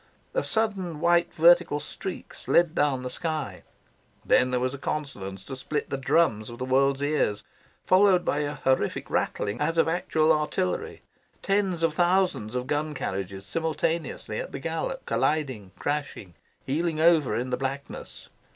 [0.33, 3.61] A sudden white vertical streak slid down the sky.
[4.25, 7.43] Then there was a consonance to split the drums of the world's ears,
[7.85, 11.01] followed by a horrific rattling as of actual artillery
[11.43, 16.33] tens of thousands of gun carriages simultaneously at the gallop, colliding, crashing,
[16.65, 18.27] heeling over in the blackness.